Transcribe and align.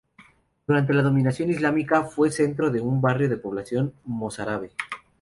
Durante 0.65 0.95
la 0.95 1.03
dominación 1.03 1.51
islámica, 1.51 2.05
fue 2.05 2.31
centro 2.31 2.71
de 2.71 2.81
un 2.81 3.01
barrio 3.01 3.29
de 3.29 3.37
población 3.37 3.93
mozárabe. 4.05 4.71